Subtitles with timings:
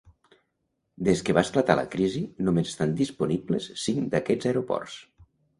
[1.07, 4.99] Des que va esclatar la crisi, només estan disponibles cinc d'aquests aeroports.